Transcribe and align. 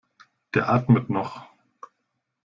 Der 0.55 0.67
atmet 0.67 1.11
noch. 1.11 1.45